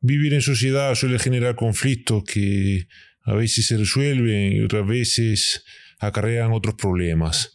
[0.00, 2.88] vivir en sociedad suele generar conflictos que
[3.22, 5.64] a veces se resuelven y otras veces
[5.98, 7.52] acarrean otros problemas.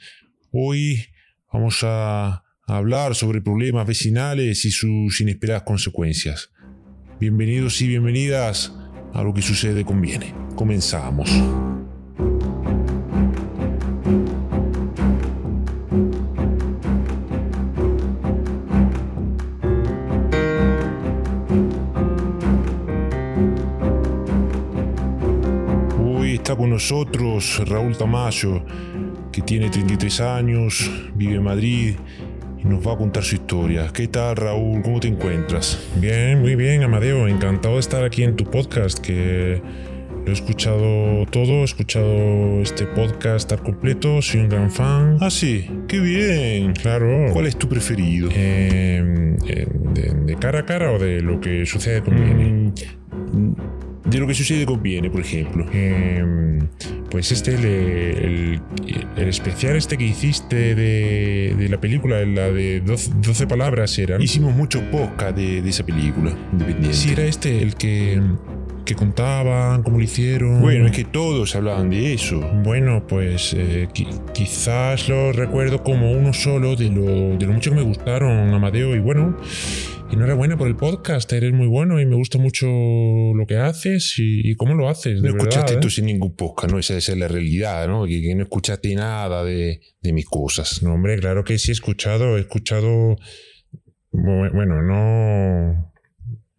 [0.52, 1.06] Hoy
[1.52, 6.52] vamos a hablar sobre problemas vecinales y sus inesperadas consecuencias.
[7.20, 8.74] Bienvenidos y bienvenidas
[9.14, 10.34] a lo que sucede conviene.
[10.56, 11.30] Comenzamos.
[26.76, 28.62] Nosotros Raúl Tamayo,
[29.32, 31.96] que tiene 33 años, vive en Madrid
[32.62, 33.88] y nos va a contar su historia.
[33.94, 34.82] ¿Qué tal Raúl?
[34.82, 35.80] ¿Cómo te encuentras?
[36.02, 37.30] Bien, muy bien, Amadeo.
[37.30, 39.62] Encantado de estar aquí en tu podcast, que
[40.26, 45.18] lo he escuchado todo, he escuchado este podcast al completo, soy un gran fan.
[45.22, 46.74] Ah, sí, qué bien.
[46.74, 47.32] Claro.
[47.32, 48.28] ¿Cuál es tu preferido?
[48.34, 52.52] Eh, eh, de, de cara a cara o de lo que sucede conviene?
[52.52, 52.74] Mm,
[54.06, 55.66] de lo que sucede conviene, por ejemplo.
[55.74, 56.60] Eh,
[57.10, 58.62] pues este, el, el-
[59.18, 64.22] el especial este que hiciste de, de la película, la de 12, 12 palabras eran.
[64.22, 66.94] Hicimos mucho podcast de, de esa película, independiente.
[66.98, 68.22] Sí, era este el que,
[68.84, 70.60] que contaban cómo lo hicieron.
[70.62, 72.42] Bueno, es que todos hablaban de eso.
[72.64, 77.70] Bueno, pues eh, qui- quizás lo recuerdo como uno solo de lo, de lo mucho
[77.72, 78.94] que me gustaron, Amadeo.
[78.96, 79.38] Y bueno,
[80.16, 84.50] enhorabuena por el podcast, eres muy bueno y me gusta mucho lo que haces y,
[84.52, 85.16] y cómo lo haces.
[85.18, 85.76] No verdad, escuchaste ¿eh?
[85.76, 86.80] entonces ningún podcast, ¿no?
[86.80, 88.06] Esa, esa es la realidad, ¿no?
[88.06, 90.82] Que, que no escuchaste nada de, de mis cosas.
[90.84, 93.16] No, hombre, claro que sí he escuchado, he escuchado.
[94.12, 95.92] bu- Bueno, no.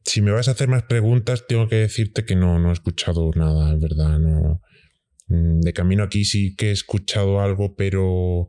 [0.05, 3.31] Si me vas a hacer más preguntas, tengo que decirte que no, no he escuchado
[3.35, 4.19] nada, es verdad.
[4.19, 4.61] No.
[5.29, 8.49] Mm, De camino aquí sí que he escuchado algo, pero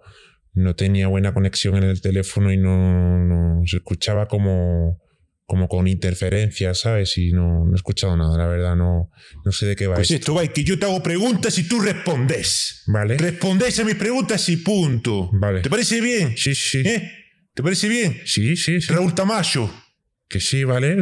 [0.57, 4.99] no tenía buena conexión en el teléfono y no, no se escuchaba como,
[5.45, 7.17] como con interferencias, ¿sabes?
[7.17, 9.09] Y no, no he escuchado nada, la verdad, no,
[9.45, 10.33] no sé de qué va Pues esto.
[10.33, 12.83] esto va, que yo te hago preguntas y tú respondes.
[12.87, 13.17] ¿Vale?
[13.17, 15.29] Respondes a mis preguntas y punto.
[15.33, 15.61] Vale.
[15.61, 16.35] ¿Te parece bien?
[16.37, 16.79] Sí, sí.
[16.85, 17.11] ¿Eh?
[17.53, 18.21] ¿Te parece bien?
[18.25, 18.93] Sí, sí, sí.
[18.93, 19.69] Raúl Tamayo.
[20.29, 20.97] Que sí, vale.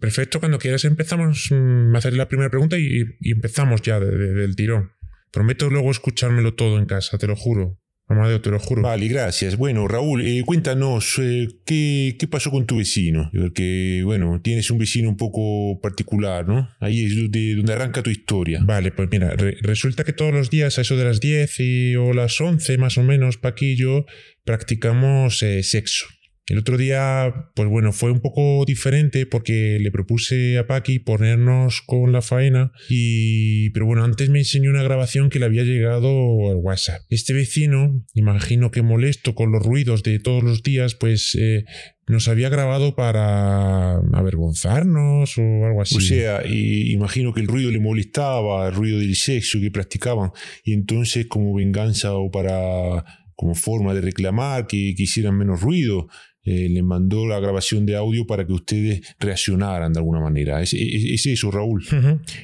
[0.00, 0.40] Perfecto.
[0.40, 4.34] Cuando quieras empezamos mm, a hacer la primera pregunta y, y empezamos ya de- de-
[4.34, 4.90] del tirón.
[5.30, 7.78] Prometo luego escuchármelo todo en casa, te lo juro.
[8.08, 8.82] Amadeo, te lo juro.
[8.82, 9.56] Vale, gracias.
[9.56, 13.30] Bueno, Raúl, eh, cuéntanos, eh, ¿qué, ¿qué pasó con tu vecino?
[13.36, 16.68] Porque, bueno, tienes un vecino un poco particular, ¿no?
[16.78, 18.60] Ahí es donde, donde arranca tu historia.
[18.62, 21.96] Vale, pues mira, re- resulta que todos los días a eso de las 10 y,
[21.96, 24.06] o las 11 más o menos, Paqui y yo
[24.44, 26.06] practicamos eh, sexo.
[26.48, 31.82] El otro día, pues bueno, fue un poco diferente porque le propuse a Paqui ponernos
[31.82, 33.70] con la faena y...
[33.70, 36.08] Pero bueno, antes me enseñó una grabación que le había llegado
[36.50, 37.02] al WhatsApp.
[37.10, 41.64] Este vecino, imagino que molesto con los ruidos de todos los días, pues eh,
[42.06, 45.96] nos había grabado para avergonzarnos o algo así.
[45.96, 50.30] O sea, y imagino que el ruido le molestaba, el ruido del sexo que practicaban,
[50.62, 56.08] y entonces como venganza o para como forma de reclamar que, hicieran menos ruido,
[56.46, 60.62] eh, le mandó la grabación de audio para que ustedes reaccionaran de alguna manera.
[60.62, 61.84] Es, es- es eso, Raúl.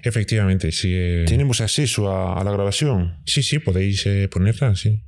[0.02, 0.90] Efectivamente, sí.
[0.92, 3.16] eh, Tenemos acceso a, a la grabación.
[3.24, 5.00] Sí, sí, podéis eh, ponerla, sí.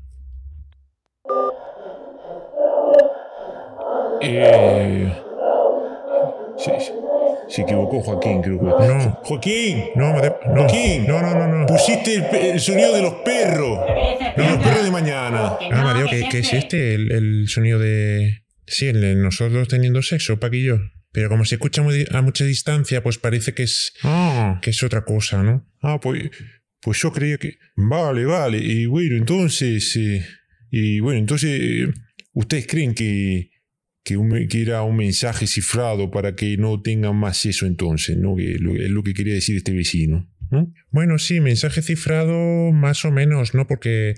[4.21, 5.12] Eh,
[6.56, 6.72] se,
[7.49, 8.65] se equivocó Joaquín, creo que.
[8.65, 9.21] No.
[9.25, 10.21] Joaquín, No, no.
[10.55, 11.06] Joaquín.
[11.06, 11.66] No, no, no, no.
[11.66, 13.81] pusiste el, sonido de los perros.
[14.37, 15.56] De los perros de mañana.
[15.72, 16.94] Ah, ¿qué, qué es este?
[16.94, 18.44] El, el sonido de.
[18.66, 20.78] Sí, nosotros teniendo sexo, Paqui y yo.
[21.12, 25.04] Pero como se escucha a mucha distancia, pues parece que es, Ah, que es otra
[25.04, 25.64] cosa, ¿no?
[25.82, 26.30] ah pues,
[26.80, 27.58] pues yo creía que.
[27.76, 28.58] Vale, vale.
[28.58, 29.94] Y bueno, entonces.
[29.97, 30.25] eh,
[30.70, 31.88] y bueno, entonces.
[32.32, 33.50] ¿Ustedes creen que,
[34.02, 38.16] que, un- que era un mensaje cifrado para que no tengan más eso entonces?
[38.16, 38.34] ¿no?
[38.34, 40.28] Que lo- es lo que quería decir este vecino.
[40.50, 40.72] ¿no?
[40.91, 43.66] Bueno, sí, mensaje cifrado más o menos, ¿no?
[43.69, 44.14] Porque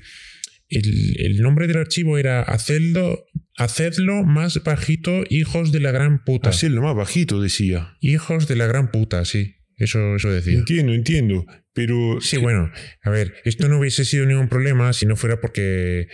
[0.69, 3.25] el, el nombre del archivo era hacedlo,
[3.57, 6.51] hacedlo más bajito, hijos de la gran puta.
[6.51, 7.97] Hacerlo más bajito, decía.
[8.01, 9.57] Hijos de la gran puta, sí.
[9.77, 10.55] Eso, eso decía.
[10.55, 11.45] Entiendo, entiendo.
[11.75, 12.19] Pero.
[12.21, 12.71] Sí, bueno,
[13.03, 16.09] a ver, esto no hubiese sido ningún problema si no fuera porque,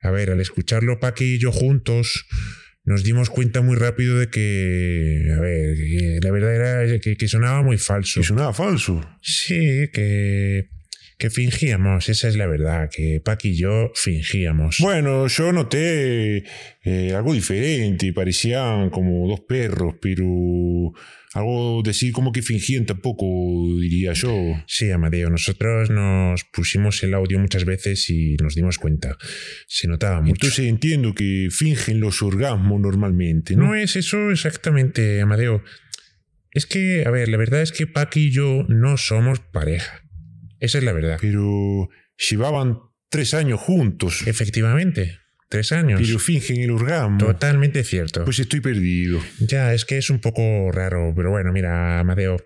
[0.00, 2.26] a ver, al escucharlo Paqui y yo juntos,
[2.84, 7.28] nos dimos cuenta muy rápido de que, a ver, que la verdad era que, que
[7.28, 8.20] sonaba muy falso.
[8.20, 9.04] Que sonaba falso.
[9.20, 10.68] Sí, que,
[11.18, 14.78] que fingíamos, esa es la verdad, que Paqui y yo fingíamos.
[14.78, 16.44] Bueno, yo noté
[16.84, 20.24] eh, algo diferente, parecían como dos perros, pero
[21.34, 23.26] algo decir como que fingían tampoco,
[23.80, 24.32] diría yo.
[24.68, 29.16] Sí, Amadeo, nosotros nos pusimos el audio muchas veces y nos dimos cuenta.
[29.66, 30.34] Se notaba mucho.
[30.34, 33.66] Entonces entiendo que fingen los orgasmos normalmente, ¿no?
[33.66, 35.64] No es eso exactamente, Amadeo.
[36.52, 40.07] Es que, a ver, la verdad es que Paqui y yo no somos pareja.
[40.60, 41.18] Esa es la verdad.
[41.20, 41.88] Pero
[42.30, 42.78] llevaban
[43.08, 44.26] tres años juntos.
[44.26, 45.18] Efectivamente,
[45.48, 46.00] tres años.
[46.04, 47.18] Pero fingen el orgasmo.
[47.18, 48.24] Totalmente cierto.
[48.24, 49.20] Pues estoy perdido.
[49.40, 52.36] Ya, es que es un poco raro, pero bueno, mira, Amadeo,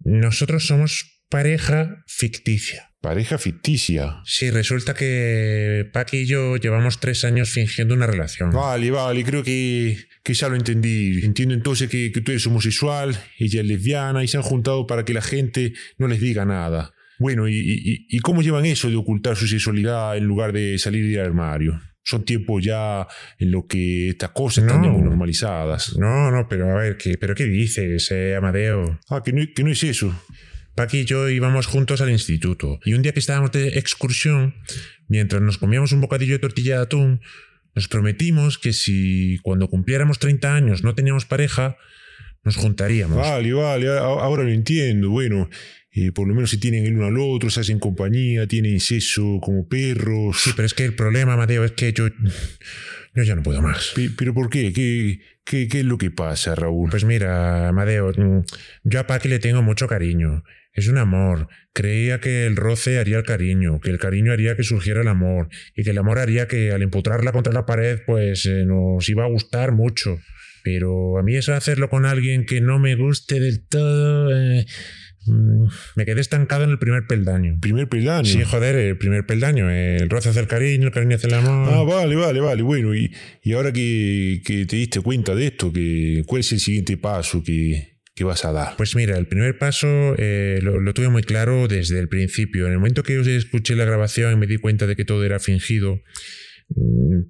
[0.00, 2.84] nosotros somos pareja ficticia.
[3.00, 4.16] Pareja ficticia.
[4.24, 8.50] Sí, resulta que Paqui y yo llevamos tres años fingiendo una relación.
[8.50, 11.24] Vale, vale, creo que, que ya lo entendí.
[11.24, 15.04] Entiendo entonces que, que tú eres homosexual, ella es lesbiana y se han juntado para
[15.04, 16.92] que la gente no les diga nada.
[17.18, 21.06] Bueno, ¿y, y, y cómo llevan eso de ocultar su sexualidad en lugar de salir
[21.10, 21.80] del armario?
[22.04, 23.06] Son tiempos ya
[23.38, 25.96] en los que estas cosas están muy normalizadas.
[25.98, 28.98] No, no, pero a ver, ¿qué, ¿pero qué dices, eh, Amadeo?
[29.10, 30.14] Ah, que no, que no es eso.
[30.74, 34.54] Paqui y yo íbamos juntos al instituto y un día que estábamos de excursión,
[35.08, 37.20] mientras nos comíamos un bocadillo de tortilla de atún,
[37.74, 41.76] nos prometimos que si cuando cumpliéramos 30 años no teníamos pareja,
[42.48, 43.16] nos juntaríamos.
[43.16, 45.10] Vale, vale, ahora lo entiendo.
[45.10, 45.48] Bueno,
[45.92, 49.38] eh, por lo menos se tienen el uno al otro, se hacen compañía, tienen sexo
[49.42, 50.40] como perros.
[50.42, 52.08] Sí, pero es que el problema, Amadeo, es que yo,
[53.14, 53.92] yo ya no puedo más.
[53.94, 54.72] Pe- ¿Pero por qué?
[54.72, 55.68] ¿Qué, qué?
[55.68, 56.90] qué es lo que pasa, Raúl?
[56.90, 58.40] Pues mira, Amadeo, mm,
[58.84, 60.44] yo a Paqui le tengo mucho cariño.
[60.72, 61.48] Es un amor.
[61.72, 65.48] Creía que el roce haría el cariño, que el cariño haría que surgiera el amor,
[65.74, 69.24] y que el amor haría que al empotrarla contra la pared, pues eh, nos iba
[69.24, 70.18] a gustar mucho.
[70.70, 74.66] Pero a mí eso de hacerlo con alguien que no me guste del todo, eh,
[75.26, 75.66] mm,
[75.96, 77.56] me quedé estancado en el primer peldaño.
[77.58, 78.26] Primer peldaño.
[78.26, 79.70] Sí, joder, el primer peldaño.
[79.70, 81.72] eh, El roce hace el cariño, el cariño hace el amor.
[81.72, 82.60] Ah, vale, vale, vale.
[82.62, 83.10] Bueno, y,
[83.42, 87.42] y ahora que, que te diste cuenta de esto, que, ¿cuál es el siguiente paso
[87.42, 88.76] que, que vas a dar?
[88.76, 92.66] Pues mira, el primer paso eh, lo, lo tuve muy claro desde el principio.
[92.66, 95.24] En el momento que os escuché la grabación y me di cuenta de que todo
[95.24, 96.02] era fingido,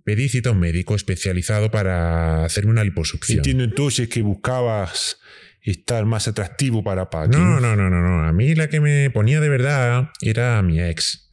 [0.05, 3.39] pedí cita a un médico especializado para hacerme una liposucción.
[3.39, 5.19] Entiendo entonces que buscabas
[5.63, 7.37] estar más atractivo para Paqui.
[7.37, 8.25] No, no, no, no, no.
[8.25, 11.31] A mí la que me ponía de verdad era mi ex.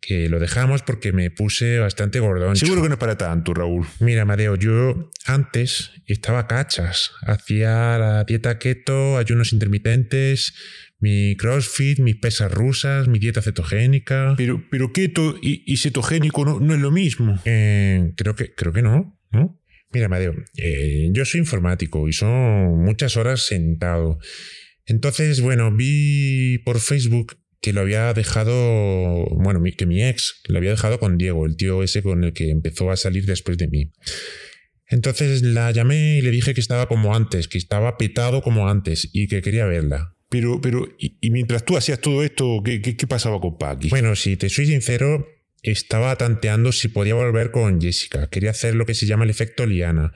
[0.00, 2.54] Que lo dejamos porque me puse bastante gordón.
[2.54, 3.86] Seguro que no es para tanto, Raúl.
[3.98, 7.10] Mira, Amadeo, yo antes estaba cachas.
[7.22, 10.54] Hacía la dieta keto, ayunos intermitentes,
[10.98, 14.34] mi crossfit, mis pesas rusas, mi dieta cetogénica.
[14.36, 17.38] Pero, pero keto y, y cetogénico no, no es lo mismo.
[17.44, 19.60] Eh, creo, que, creo que no, ¿no?
[19.92, 24.18] Mira, Amadeo, eh, yo soy informático y son muchas horas sentado.
[24.84, 30.58] Entonces, bueno, vi por Facebook que lo había dejado, bueno, mi- que mi ex lo
[30.58, 33.68] había dejado con Diego, el tío ese con el que empezó a salir después de
[33.68, 33.92] mí.
[34.88, 39.08] Entonces la llamé y le dije que estaba como antes, que estaba petado como antes
[39.12, 40.15] y que quería verla.
[40.28, 43.88] Pero, pero, y, mientras tú hacías todo esto, ¿qué, qué, qué pasaba con Paqui?
[43.90, 45.28] Bueno, si te soy sincero,
[45.62, 48.28] estaba tanteando si podía volver con Jessica.
[48.28, 50.12] Quería hacer lo que se llama el efecto liana.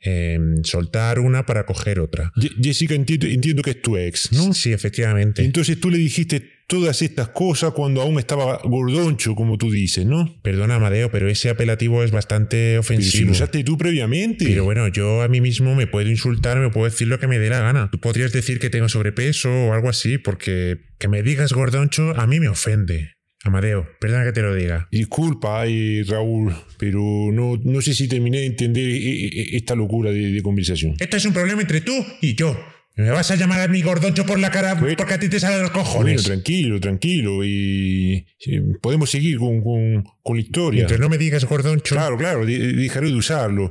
[0.00, 2.32] Eh, soltar una para coger otra.
[2.62, 4.54] Jessica, entiendo, entiendo que es tu ex, ¿no?
[4.54, 5.44] Sí, efectivamente.
[5.44, 10.38] Entonces tú le dijiste todas estas cosas cuando aún estaba gordoncho, como tú dices, ¿no?
[10.42, 13.30] Perdona, Amadeo, pero ese apelativo es bastante Pero si lo ofensivo.
[13.32, 14.44] usaste tú previamente.
[14.44, 17.38] Pero bueno, yo a mí mismo me puedo insultar, me puedo decir lo que me
[17.38, 17.88] dé la gana.
[17.90, 22.26] Tú podrías decir que tengo sobrepeso o algo así, porque que me digas gordoncho a
[22.26, 23.12] mí me ofende.
[23.48, 24.88] Amadeo, perdona que te lo diga.
[24.90, 27.00] Disculpa, ay, Raúl, pero
[27.32, 30.94] no, no sé si terminé de entender eh, eh, esta locura de, de conversación.
[30.98, 31.92] Esto es un problema entre tú
[32.22, 32.58] y yo.
[32.96, 34.96] ¿Me vas a llamar a mi gordoncho por la cara Bueno.
[34.96, 36.24] porque a ti te salen los Bueno, cojones?
[36.24, 37.44] tranquilo, tranquilo.
[37.44, 40.78] Y eh, podemos seguir con, con- con la historia.
[40.78, 41.94] Mientras no me digas gordoncho.
[41.94, 43.70] Claro, claro, de- dejaré de usarlo.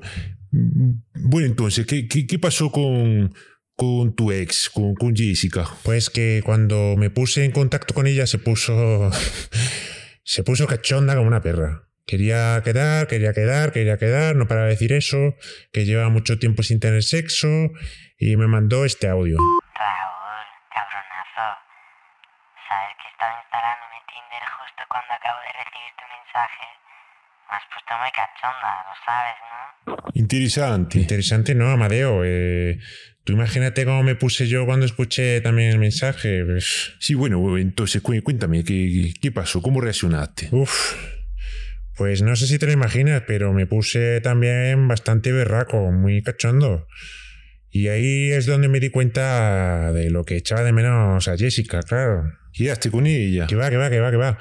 [1.13, 3.33] Bueno, entonces, ¿qué, qué, qué pasó con,
[3.77, 5.65] con tu ex, con, con Jessica?
[5.83, 9.09] Pues que cuando me puse en contacto con ella se puso.
[10.23, 11.83] se puso cachonda como una perra.
[12.05, 15.35] Quería quedar, quería quedar, quería quedar, no para de decir eso,
[15.71, 17.47] que lleva mucho tiempo sin tener sexo
[18.17, 19.37] y me mandó este audio.
[19.37, 21.47] Raúl, cabronazo.
[22.67, 26.65] Sabes que estaba instalándome Tinder justo cuando acabo de recibir tu mensaje.
[27.49, 30.11] Me has puesto muy cachonda, lo sabes, ¿no?
[30.13, 30.99] Interesante.
[30.99, 32.23] Interesante, ¿no, Amadeo?
[32.23, 32.79] Eh,
[33.27, 36.45] Tú imagínate cómo me puse yo cuando escuché también el mensaje.
[36.45, 39.61] Pues, Sí, bueno, entonces cué- cuéntame, ¿qué, qué pasó?
[39.61, 40.47] ¿Cómo reaccionaste?
[40.51, 40.95] uf.
[41.97, 46.87] Pues no sé si te lo imaginas, pero me puse también bastante berraco, muy cachondo.
[47.69, 51.81] Y ahí es donde me di cuenta de lo que echaba de menos a Jessica,
[51.83, 52.31] claro.
[52.53, 53.47] ¿Quedaste con ella?
[53.47, 54.37] Que va, que va, que va, que va.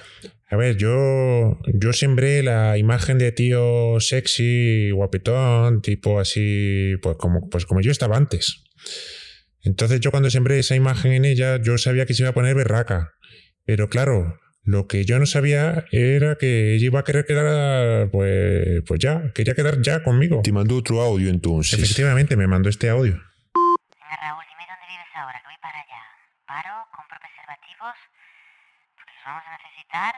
[0.49, 7.49] A ver, yo, yo sembré la imagen de tío sexy, guapetón, tipo así, pues como,
[7.51, 8.63] pues como yo estaba antes.
[9.63, 12.55] Entonces yo cuando sembré esa imagen en ella, yo sabía que se iba a poner
[12.55, 13.13] berraca.
[13.65, 18.83] Pero claro, lo que yo no sabía era que ella iba a querer quedar, pues,
[18.87, 20.41] pues ya, quería quedar ya conmigo.
[20.43, 21.79] Te mandó otro audio entonces.
[21.79, 23.15] Efectivamente, me mandó este audio.
[23.15, 25.41] Venga, Raúl, dime dónde vives ahora.
[25.63, 26.03] para allá.
[26.47, 27.95] Paro, compro preservativos,
[28.95, 30.15] porque los vamos a necesitar,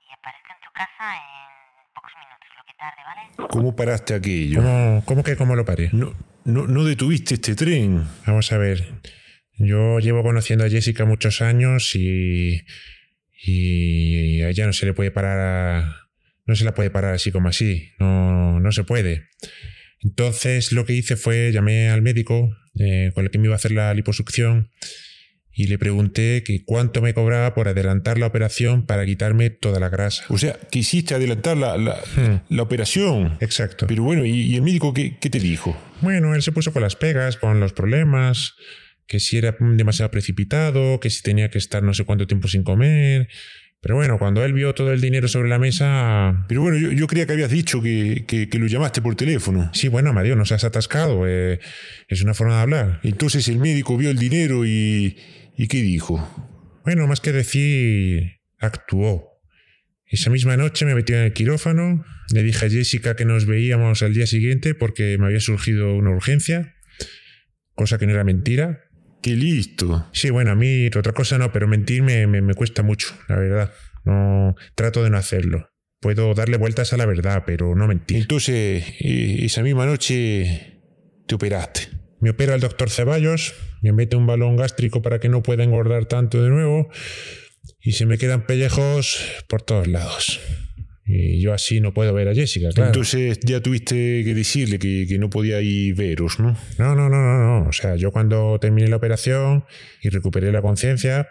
[0.00, 3.48] y aparezco en tu casa en pocos minutos, lo que tarde, ¿vale?
[3.48, 4.60] ¿Cómo paraste aquello?
[4.60, 5.88] ¿Cómo, cómo que cómo lo paré?
[5.92, 6.12] No,
[6.50, 8.04] no, detuviste este tren.
[8.26, 8.84] Vamos a ver.
[9.58, 12.62] Yo llevo conociendo a Jessica muchos años y.
[13.42, 15.84] Y a ella no se le puede parar.
[16.44, 17.92] no se la puede parar así como así.
[17.98, 19.28] No, no se puede.
[20.02, 23.56] Entonces lo que hice fue llamé al médico eh, con el que me iba a
[23.56, 24.70] hacer la liposucción
[25.52, 29.88] y le pregunté que cuánto me cobraba por adelantar la operación para quitarme toda la
[29.88, 30.24] grasa.
[30.28, 31.98] O sea, quisiste adelantar la, la,
[32.48, 33.36] la operación.
[33.40, 33.86] Exacto.
[33.88, 35.76] Pero bueno, ¿y, y el médico qué, qué te dijo?
[36.00, 38.54] Bueno, él se puso con las pegas, con los problemas,
[39.06, 42.62] que si era demasiado precipitado, que si tenía que estar no sé cuánto tiempo sin
[42.62, 43.28] comer.
[43.82, 46.44] Pero bueno, cuando él vio todo el dinero sobre la mesa...
[46.48, 49.70] Pero bueno, yo, yo creía que habías dicho que, que- que lo llamaste por teléfono.
[49.72, 51.26] Sí, bueno, Amadeo, no seas atascado.
[51.26, 51.58] eh,
[52.06, 53.00] es una forma de hablar.
[53.02, 55.16] Entonces el médico vio el dinero y...
[55.62, 56.16] ¿Y qué dijo?
[56.86, 59.42] Bueno, más que decir, actuó.
[60.06, 62.02] Esa misma noche me metió en el quirófano,
[62.32, 66.12] le dije a Jessica que nos veíamos al día siguiente porque me había surgido una
[66.12, 66.76] urgencia,
[67.74, 68.84] cosa que no era mentira.
[69.22, 70.08] ¡Qué listo!
[70.14, 73.36] Sí, bueno, a mí otra cosa no, pero mentir me, me- me cuesta mucho, la
[73.36, 73.74] verdad.
[74.06, 75.68] No trato de no hacerlo.
[76.00, 78.16] Puedo darle vueltas a la verdad, pero no mentir.
[78.16, 80.80] Entonces, eh, esa misma noche
[81.26, 81.82] te operaste.
[82.22, 86.06] Me opera el doctor Ceballos, me mete un balón gástrico para que no pueda engordar
[86.06, 86.88] tanto de nuevo
[87.80, 90.40] y se me quedan pellejos por todos lados.
[91.12, 92.90] Y yo así no puedo ver a Jessica, claro.
[92.90, 96.56] Entonces ya tuviste que decirle que, que no podía ir veros, ¿no?
[96.78, 97.68] No, no, no, no, no.
[97.68, 99.64] O sea, yo cuando terminé la operación
[100.02, 101.28] y recuperé la conciencia,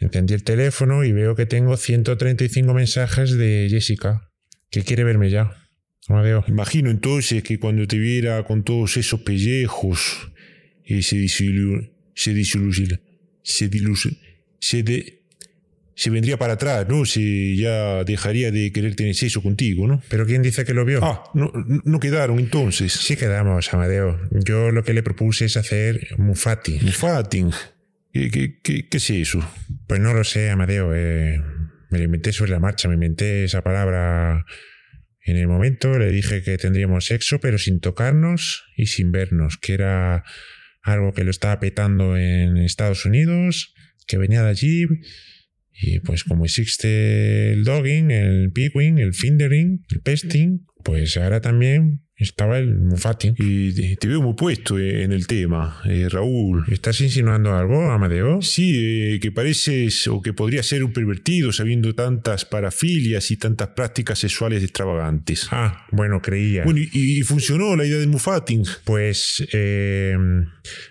[0.00, 4.32] encendí el teléfono y veo que tengo 135 mensajes de Jessica,
[4.70, 5.52] que quiere verme ya.
[6.08, 6.44] Amadeo.
[6.48, 10.31] Imagino entonces que cuando te viera con todos esos pellejos,
[10.98, 13.00] eh, se disilu- se disolu-
[13.42, 14.18] se dilus-
[14.60, 15.18] se de-
[15.94, 17.04] se vendría para atrás, ¿no?
[17.04, 20.02] Se ya dejaría de querer tener sexo contigo, ¿no?
[20.08, 21.00] ¿Pero quién dice que lo vio?
[21.04, 21.52] Ah, no,
[21.84, 22.92] no quedaron entonces.
[22.92, 24.18] Sí quedamos, Amadeo.
[24.44, 26.78] Yo lo que le propuse es hacer Mufati.
[26.78, 27.50] Fating.
[28.12, 29.46] ¿Qué, qué, qué, qué es eso?
[29.86, 30.92] Pues no lo sé, Amadeo.
[30.94, 31.40] eh,
[31.90, 34.46] me lo inventé sobre la marcha, me inventé esa palabra
[35.24, 35.98] en el momento.
[35.98, 40.24] Le dije que tendríamos sexo, pero sin tocarnos y sin vernos, que era
[40.82, 43.74] algo que lo estaba petando en Estados Unidos,
[44.06, 44.84] que venía de allí.
[45.72, 52.02] Y pues como existe el dogging, el pegging, el fingering, el pesting, pues ahora también
[52.22, 53.34] estaba el mufating.
[53.38, 56.64] Y te, veo muy puesto eh, en el tema, eh, Raúl.
[56.68, 58.42] ¿Estás insinuando algo, Amadeo?
[58.42, 63.68] Sí, eh, que pareces o que podría ser un pervertido sabiendo tantas parafilias y tantas
[63.68, 65.48] prácticas sexuales extravagantes.
[65.50, 66.64] Ah, bueno, creía.
[66.64, 68.64] Bueno, y, y funcionó la idea del Mufating.
[68.84, 70.16] Pues, eh,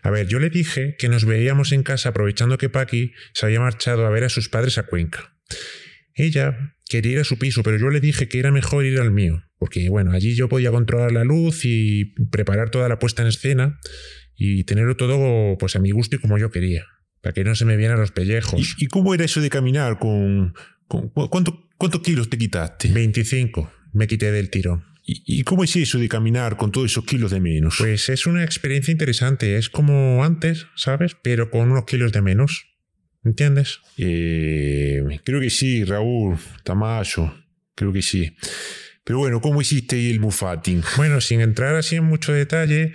[0.03, 3.59] a ver, yo le dije que nos veíamos en casa aprovechando que Paqui se había
[3.59, 5.33] marchado a ver a sus padres a Cuenca.
[6.13, 9.11] Ella quería ir a su piso, pero yo le dije que era mejor ir al
[9.11, 13.27] mío, porque bueno, allí yo podía controlar la luz y preparar toda la puesta en
[13.27, 13.79] escena
[14.35, 16.83] y tenerlo todo pues a mi gusto y como yo quería,
[17.21, 18.59] para que no se me vieran los pellejos.
[18.79, 20.55] ¿Y, y cómo era eso de caminar con...
[20.87, 22.87] con cu- ¿cuánto- ¿Cuántos kilos te quitaste?
[22.91, 24.83] 25 me quité del tiro.
[25.05, 27.75] ¿Y, y cómo es eso de caminar con todos esos kilos de menos?
[27.77, 31.15] Pues es una experiencia interesante, es como antes, ¿sabes?
[31.21, 32.65] Pero con unos kilos de menos.
[33.23, 33.79] ¿Entiendes?
[33.97, 37.31] Eh, creo que sí, Raúl, Tamayo,
[37.75, 38.35] creo que sí.
[39.03, 40.83] Pero bueno, ¿cómo hiciste ahí el Mufating?
[40.97, 42.93] Bueno, sin entrar así en mucho detalle,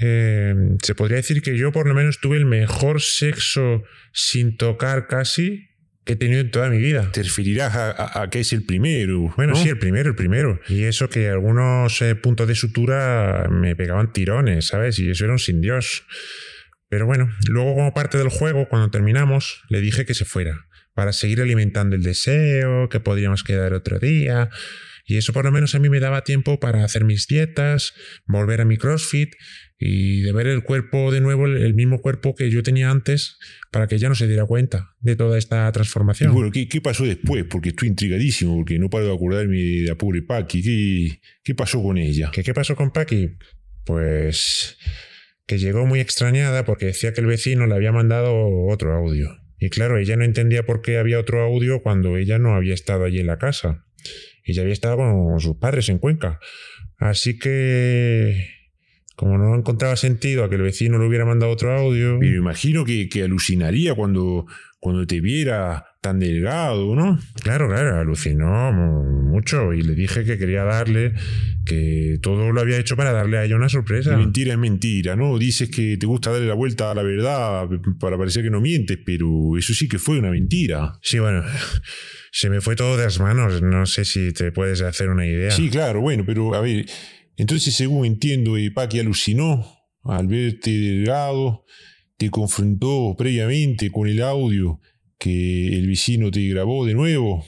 [0.00, 5.06] eh, se podría decir que yo por lo menos tuve el mejor sexo sin tocar
[5.08, 5.66] casi
[6.04, 7.10] que he tenido en toda mi vida.
[7.12, 9.32] Te referirás a, a- a que es el primero.
[9.36, 9.62] Bueno, ¿no?
[9.62, 10.58] sí, el primero, el primero.
[10.68, 14.98] Y eso que algunos eh, puntos de sutura me pegaban tirones, ¿sabes?
[14.98, 16.04] Y eso era un sin Dios.
[16.88, 21.12] Pero bueno, luego como parte del juego, cuando terminamos, le dije que se fuera, para
[21.12, 24.48] seguir alimentando el deseo, que podríamos quedar otro día.
[25.10, 27.94] Y eso por lo menos a mí me daba tiempo para hacer mis dietas,
[28.26, 29.34] volver a mi CrossFit
[29.76, 33.36] y de ver el cuerpo de nuevo, el mismo cuerpo que yo tenía antes,
[33.72, 36.32] para que ella no se diera cuenta de toda esta Y transformación.
[36.32, 37.44] bueno, ¿qué, qué pasó después?
[37.50, 40.62] Porque estoy intrigadísimo, porque no paro de acordarme de la pobre Paqui.
[40.62, 42.30] ¿Qué, qué pasó con ella?
[42.32, 43.30] ¿Qué, ¿Qué pasó con Paqui?
[43.84, 44.76] Pues
[45.46, 48.32] que llegó muy extrañada porque decía que el vecino le había mandado
[48.68, 49.36] otro audio.
[49.58, 53.04] Y claro, ella no entendía por qué había otro audio cuando ella no había estado
[53.04, 53.84] allí en la casa.
[54.44, 56.38] Ella había estado con sus padres en Cuenca.
[56.98, 58.48] Así que,
[59.16, 62.18] como no encontraba sentido a que el vecino le hubiera mandado otro audio...
[62.20, 64.46] Pero imagino que, que alucinaría cuando,
[64.78, 67.18] cuando te viera tan delgado, ¿no?
[67.42, 71.12] Claro, claro, alucinó mucho y le dije que quería darle,
[71.66, 74.16] que todo lo había hecho para darle a ella una sorpresa.
[74.16, 75.38] Mentira es mentira, ¿no?
[75.38, 78.98] Dices que te gusta darle la vuelta a la verdad para parecer que no mientes,
[79.04, 80.98] pero eso sí que fue una mentira.
[81.02, 81.44] Sí, bueno,
[82.32, 85.50] se me fue todo de las manos, no sé si te puedes hacer una idea.
[85.50, 86.86] Sí, claro, bueno, pero a ver,
[87.36, 89.66] entonces según entiendo, eh, Paqui alucinó
[90.04, 91.66] al verte delgado,
[92.16, 94.80] te confrontó previamente con el audio
[95.20, 97.44] que el vecino te grabó de nuevo,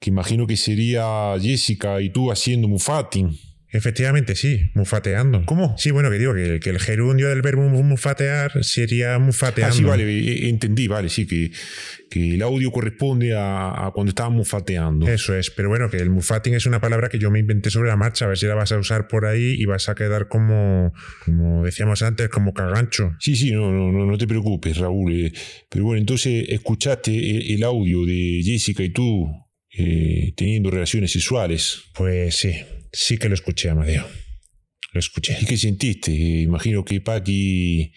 [0.00, 3.38] que imagino que sería Jessica y tú haciendo mufating.
[3.76, 5.44] Efectivamente, sí, mufateando.
[5.44, 5.74] ¿Cómo?
[5.76, 9.74] Sí, bueno, que digo que, el gerundio del verbo mufatear sería mufateando.
[9.74, 11.50] Ah, sí, vale, e, e, entendí, vale, sí, que,
[12.10, 15.08] que el audio corresponde a, cuando estábamos mufateando.
[15.08, 17.88] Eso es, pero bueno, que el mufating es una palabra que yo me inventé sobre
[17.88, 20.28] la marcha, a ver si la vas a usar por ahí y vas a quedar
[20.28, 20.92] como,
[21.24, 23.14] como decíamos antes, como cagancho.
[23.20, 25.12] Sí, sí, no, no, no, no te preocupes, Raúl.
[25.12, 25.32] Eh,
[25.68, 29.26] pero bueno, entonces escuchaste el, audio de Jessica y tú
[29.76, 31.82] eh, teniendo relaciones sexuales.
[31.94, 32.54] Pues sí,
[32.92, 34.06] Sí que lo escuché, Amadeo.
[34.92, 35.36] Lo escuché.
[35.40, 36.12] ¿Y qué sentiste?
[36.12, 37.92] Imagino que Paqui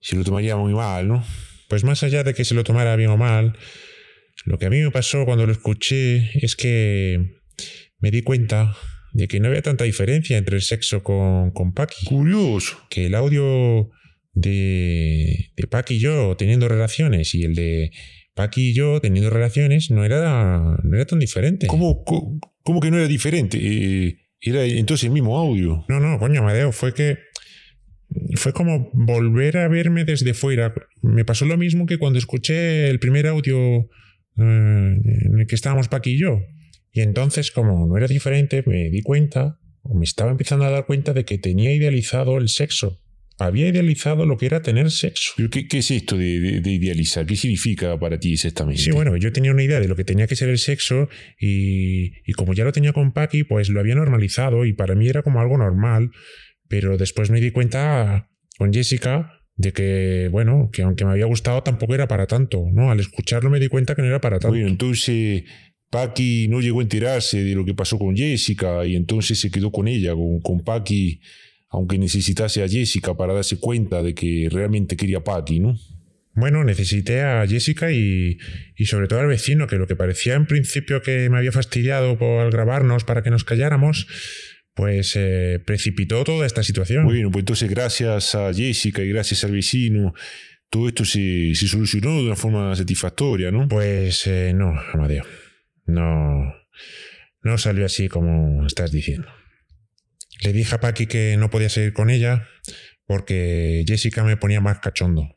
[0.00, 1.24] se lo tomaría muy mal, ¿no?
[1.68, 3.58] Pues más allá de que se lo tomara bien o mal,
[4.44, 7.40] lo que a mí me pasó cuando lo escuché es que
[7.98, 8.76] me di cuenta
[9.12, 12.06] de que no había tanta diferencia entre el sexo con, con Paqui.
[12.06, 12.78] Curioso.
[12.88, 13.90] Que el audio
[14.32, 17.90] de, de Paqui y yo teniendo relaciones y el de
[18.34, 21.66] Paqui y yo teniendo relaciones no era, no era tan diferente.
[21.66, 22.38] ¿Cómo, ¿Cómo
[22.80, 23.58] que no era diferente?
[23.60, 25.84] Eh, era entonces el mismo audio.
[25.88, 27.18] No, no, coño, Amadeo, fue que
[28.36, 30.74] fue como volver a verme desde fuera.
[31.02, 33.86] Me pasó lo mismo que cuando escuché el primer audio eh,
[34.36, 36.40] en el que estábamos Paqui y yo.
[36.92, 40.86] Y entonces, como no era diferente, me di cuenta, o me estaba empezando a dar
[40.86, 43.00] cuenta de que tenía idealizado el sexo
[43.38, 45.32] había idealizado lo que era tener sexo.
[45.50, 47.26] qué, es esto de, idealizar?
[47.26, 48.80] ¿Qué significa para ti exactamente?
[48.80, 52.32] Sí, bueno, yo tenía una idea de lo que tenía que ser el sexo y,
[52.32, 55.40] como ya lo tenía con Paki, pues lo había normalizado y para mí era como
[55.40, 56.10] algo normal,
[56.68, 61.62] pero después me di cuenta con Jessica de que, bueno, que aunque me había gustado
[61.62, 62.90] tampoco era para tanto, ¿no?
[62.90, 64.48] Al escucharlo me di cuenta que no era para tanto.
[64.48, 65.44] Bueno, entonces
[65.90, 69.70] Paki no llegó a enterarse de lo que pasó con Jessica y entonces se quedó
[69.70, 71.20] con ella, con, con Paki
[71.68, 75.76] aunque necesitase a Jessica para darse cuenta de que realmente quería a Patty, ¿no?
[76.36, 78.38] Bueno, necesité a Jessica y,
[78.84, 82.52] sobre todo al vecino, que lo que parecía en principio que me había fastidiado por
[82.52, 84.06] grabarnos para que nos calláramos,
[84.74, 87.06] pues eh, precipitó toda esta situación.
[87.06, 90.12] Bueno, pues entonces gracias a Jessica y gracias al vecino,
[90.68, 93.66] todo esto se, solucionó de una forma satisfactoria, ¿no?
[93.66, 95.24] Pues eh, no, Amadeo.
[95.86, 96.54] No,
[97.40, 99.28] no salió así como estás diciendo.
[100.42, 102.46] Le dije a Paqui que no podía seguir con ella
[103.06, 105.36] porque Jessica me ponía más cachondo.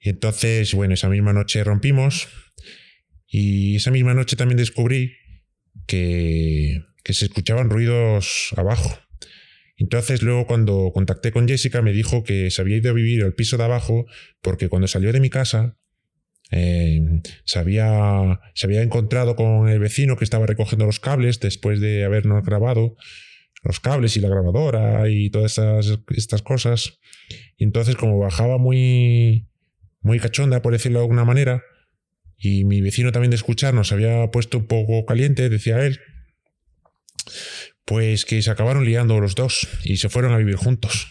[0.00, 2.28] Y entonces, bueno, esa misma noche rompimos
[3.26, 5.12] y esa misma noche también descubrí
[5.86, 8.98] que, que se escuchaban ruidos abajo.
[9.76, 13.34] Entonces luego cuando contacté con Jessica me dijo que se había ido a vivir al
[13.34, 14.06] piso de abajo
[14.42, 15.78] porque cuando salió de mi casa
[16.50, 17.00] eh,
[17.44, 22.04] se, había, se había encontrado con el vecino que estaba recogiendo los cables después de
[22.04, 22.96] habernos grabado
[23.62, 25.58] los cables y la grabadora y todas
[26.08, 26.98] estas cosas.
[27.56, 29.48] Y entonces como bajaba muy,
[30.00, 31.62] muy cachonda, por decirlo de alguna manera,
[32.36, 36.00] y mi vecino también de escucharnos había puesto un poco caliente, decía él,
[37.84, 41.08] pues que se acabaron liando los dos y se fueron a vivir juntos.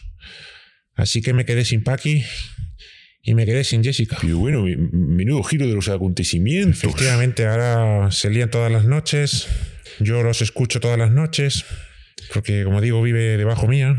[0.96, 2.24] Así que me quedé sin Paki
[3.22, 4.18] y me quedé sin Jessica.
[4.24, 6.84] Y bueno, menudo giro de los acontecimientos.
[6.84, 9.48] Efectivamente, ahora se lían todas las noches,
[10.00, 11.66] yo los escucho todas las noches
[12.34, 13.98] porque como digo, vive debajo mía,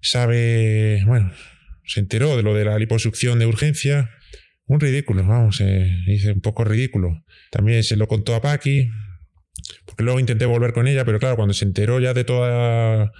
[0.00, 1.32] sabe, bueno,
[1.84, 4.10] se enteró de lo de la liposucción de urgencia,
[4.66, 7.24] un ridículo, vamos, eh, dice un poco ridículo.
[7.50, 8.88] También se lo contó a Paqui,
[9.84, 13.10] porque luego intenté volver con ella, pero claro, cuando se enteró ya de toda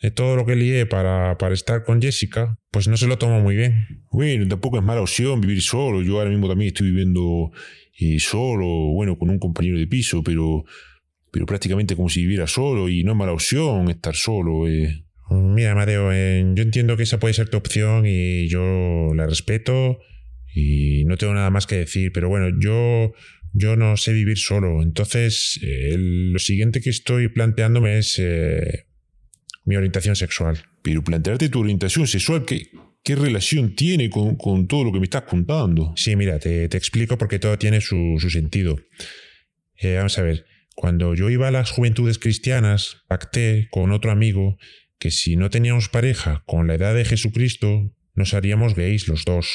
[0.00, 3.40] de todo lo que lié para, para estar con Jessica, pues no se lo tomó
[3.40, 4.04] muy bien.
[4.10, 6.02] Bueno, tampoco es mala opción vivir solo.
[6.02, 7.50] Yo ahora mismo también estoy viviendo
[7.98, 10.64] eh, solo, bueno, con un compañero de piso, pero
[11.36, 14.66] pero prácticamente como si viviera solo y no es mala opción estar solo.
[14.66, 15.04] Eh.
[15.28, 19.98] Mira, Amadeo, eh, yo entiendo que esa puede ser tu opción y yo la respeto
[20.54, 23.12] y no tengo nada más que decir, pero bueno, yo,
[23.52, 24.82] yo no sé vivir solo.
[24.82, 28.18] Entonces, eh, lo siguiente que estoy planteándome es
[29.66, 30.64] mi orientación sexual.
[30.80, 32.70] Pero plantearte tu orientación sexual, ¿qué,
[33.04, 35.92] qué relación tiene con, con, todo lo que me estás contando?
[35.96, 38.78] Sí, mira, te, te explico porque todo tiene su, su sentido.
[39.82, 40.55] vamos a ver.
[40.76, 44.58] Cuando yo iba a las juventudes cristianas, pacté con otro amigo
[44.98, 49.48] que si no teníamos pareja con la edad de Jesucristo, nos haríamos gays los dos.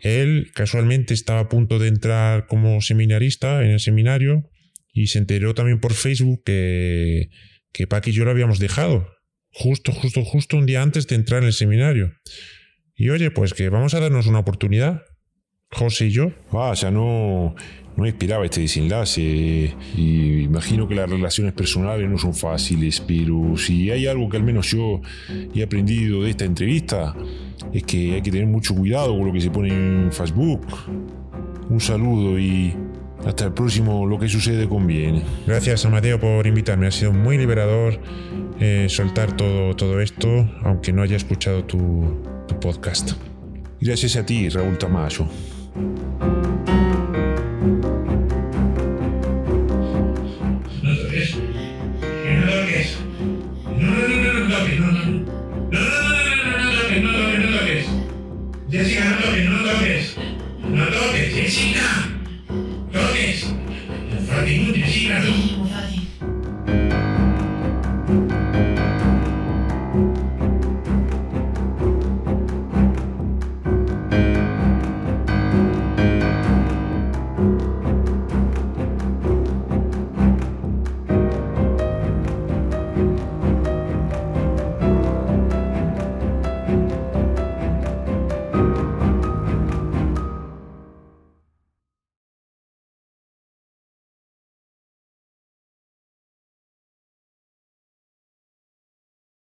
[0.00, 4.48] Él casualmente estaba a punto de entrar como seminarista en el seminario
[4.92, 7.30] y se enteró también por Facebook que,
[7.72, 9.10] que Paqui y yo lo habíamos dejado.
[9.50, 12.14] Justo, justo, justo un día antes de entrar en el seminario.
[12.94, 15.02] Y oye, pues que vamos a darnos una oportunidad.
[15.72, 16.32] José y yo.
[16.52, 17.56] Vaya, no,
[17.96, 19.74] no esperaba este desenlace.
[19.96, 24.42] Y imagino que las relaciones personales no son fáciles, pero si hay algo que al
[24.42, 25.00] menos yo
[25.54, 27.14] he aprendido de esta entrevista,
[27.72, 30.66] es que hay que tener mucho cuidado con lo que se pone en Facebook.
[31.68, 32.74] Un saludo y
[33.24, 35.22] hasta el próximo Lo que sucede conviene.
[35.46, 36.86] Gracias, Amadeo, por invitarme.
[36.86, 37.98] Ha sido muy liberador
[38.60, 40.28] eh, soltar todo, todo esto,
[40.62, 43.12] aunque no haya escuchado tu, tu podcast.
[43.80, 45.26] Gracias a ti, Raúl Tamayo.
[61.48, 62.15] No